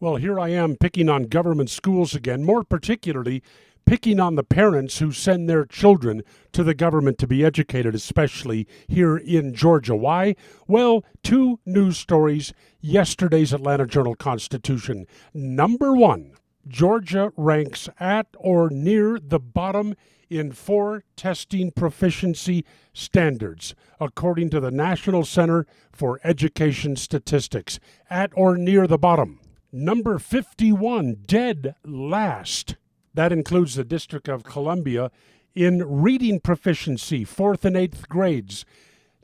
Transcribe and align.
Well, 0.00 0.14
here 0.14 0.38
I 0.38 0.50
am 0.50 0.76
picking 0.76 1.08
on 1.08 1.24
government 1.24 1.70
schools 1.70 2.14
again, 2.14 2.44
more 2.44 2.62
particularly 2.62 3.42
picking 3.84 4.20
on 4.20 4.36
the 4.36 4.44
parents 4.44 5.00
who 5.00 5.10
send 5.10 5.50
their 5.50 5.64
children 5.64 6.22
to 6.52 6.62
the 6.62 6.74
government 6.74 7.18
to 7.18 7.26
be 7.26 7.44
educated, 7.44 7.96
especially 7.96 8.68
here 8.86 9.16
in 9.16 9.54
Georgia. 9.54 9.96
Why? 9.96 10.36
Well, 10.68 11.04
two 11.24 11.58
news 11.66 11.98
stories 11.98 12.52
yesterday's 12.80 13.52
Atlanta 13.52 13.88
Journal 13.88 14.14
Constitution. 14.14 15.08
Number 15.34 15.92
one, 15.92 16.30
Georgia 16.68 17.32
ranks 17.36 17.88
at 17.98 18.28
or 18.38 18.70
near 18.70 19.18
the 19.18 19.40
bottom 19.40 19.96
in 20.30 20.52
four 20.52 21.02
testing 21.16 21.72
proficiency 21.72 22.64
standards, 22.92 23.74
according 23.98 24.50
to 24.50 24.60
the 24.60 24.70
National 24.70 25.24
Center 25.24 25.66
for 25.90 26.20
Education 26.22 26.94
Statistics. 26.94 27.80
At 28.08 28.30
or 28.36 28.56
near 28.56 28.86
the 28.86 28.98
bottom. 28.98 29.40
Number 29.70 30.18
51, 30.18 31.24
dead 31.26 31.74
last. 31.84 32.76
That 33.12 33.32
includes 33.32 33.74
the 33.74 33.84
District 33.84 34.26
of 34.26 34.42
Columbia 34.42 35.10
in 35.54 35.84
reading 35.86 36.40
proficiency, 36.40 37.22
fourth 37.22 37.66
and 37.66 37.76
eighth 37.76 38.08
grades. 38.08 38.64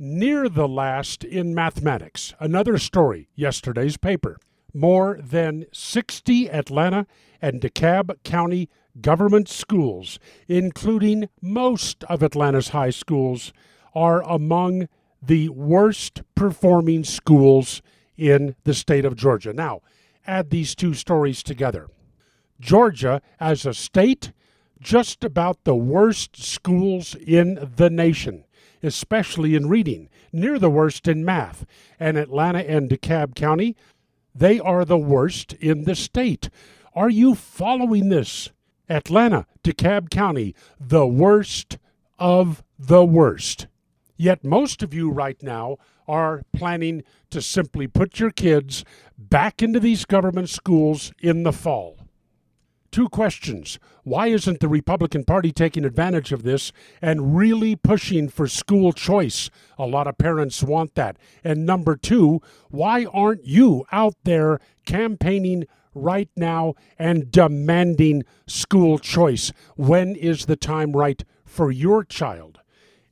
Near 0.00 0.48
the 0.48 0.66
last 0.66 1.22
in 1.22 1.54
mathematics. 1.54 2.34
Another 2.40 2.76
story, 2.78 3.28
yesterday's 3.36 3.96
paper. 3.96 4.36
More 4.74 5.20
than 5.22 5.66
60 5.72 6.50
Atlanta 6.50 7.06
and 7.40 7.60
DeKalb 7.60 8.16
County 8.24 8.68
government 9.00 9.48
schools, 9.48 10.18
including 10.48 11.28
most 11.40 12.02
of 12.04 12.20
Atlanta's 12.20 12.70
high 12.70 12.90
schools, 12.90 13.52
are 13.94 14.22
among 14.22 14.88
the 15.22 15.50
worst 15.50 16.22
performing 16.34 17.04
schools 17.04 17.80
in 18.16 18.56
the 18.64 18.74
state 18.74 19.04
of 19.04 19.14
Georgia. 19.14 19.52
Now, 19.52 19.82
add 20.26 20.50
these 20.50 20.74
two 20.74 20.94
stories 20.94 21.42
together. 21.42 21.88
Georgia, 22.60 23.20
as 23.40 23.66
a 23.66 23.74
state, 23.74 24.32
just 24.80 25.24
about 25.24 25.64
the 25.64 25.74
worst 25.74 26.36
schools 26.36 27.14
in 27.14 27.70
the 27.76 27.90
nation, 27.90 28.44
especially 28.82 29.54
in 29.54 29.68
reading, 29.68 30.08
near 30.32 30.58
the 30.58 30.70
worst 30.70 31.06
in 31.06 31.24
math. 31.24 31.64
And 31.98 32.16
Atlanta 32.16 32.60
and 32.60 32.88
DeKalb 32.88 33.34
County, 33.34 33.76
they 34.34 34.58
are 34.58 34.84
the 34.84 34.98
worst 34.98 35.52
in 35.54 35.84
the 35.84 35.94
state. 35.94 36.50
Are 36.94 37.10
you 37.10 37.34
following 37.34 38.08
this? 38.08 38.50
Atlanta, 38.88 39.46
DeKalb 39.62 40.10
County, 40.10 40.54
the 40.80 41.06
worst 41.06 41.78
of 42.18 42.62
the 42.78 43.04
worst. 43.04 43.66
Yet 44.16 44.44
most 44.44 44.82
of 44.82 44.94
you 44.94 45.10
right 45.10 45.42
now 45.42 45.78
are 46.06 46.42
planning 46.54 47.02
to 47.30 47.40
simply 47.40 47.86
put 47.86 48.20
your 48.20 48.30
kids 48.30 48.84
back 49.18 49.62
into 49.62 49.80
these 49.80 50.04
government 50.04 50.48
schools 50.48 51.12
in 51.20 51.42
the 51.42 51.52
fall. 51.52 51.98
Two 52.90 53.08
questions. 53.08 53.78
Why 54.04 54.26
isn't 54.26 54.60
the 54.60 54.68
Republican 54.68 55.24
Party 55.24 55.50
taking 55.50 55.84
advantage 55.86 56.30
of 56.30 56.42
this 56.42 56.72
and 57.00 57.34
really 57.34 57.74
pushing 57.74 58.28
for 58.28 58.46
school 58.46 58.92
choice? 58.92 59.48
A 59.78 59.86
lot 59.86 60.06
of 60.06 60.18
parents 60.18 60.62
want 60.62 60.94
that. 60.94 61.16
And 61.42 61.64
number 61.64 61.96
two, 61.96 62.42
why 62.68 63.06
aren't 63.06 63.46
you 63.46 63.86
out 63.92 64.16
there 64.24 64.60
campaigning 64.84 65.64
right 65.94 66.28
now 66.36 66.74
and 66.98 67.30
demanding 67.30 68.24
school 68.46 68.98
choice? 68.98 69.52
When 69.76 70.14
is 70.14 70.44
the 70.44 70.56
time 70.56 70.92
right 70.92 71.24
for 71.46 71.70
your 71.70 72.04
child? 72.04 72.61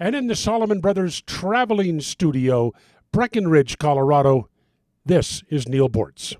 And 0.00 0.14
in 0.14 0.28
the 0.28 0.36
Solomon 0.36 0.80
Brothers 0.80 1.22
traveling 1.22 2.00
studio, 2.00 2.72
Breckenridge, 3.10 3.78
Colorado, 3.78 4.48
this 5.04 5.42
is 5.48 5.66
Neal 5.66 5.88
Boortz. 5.88 6.36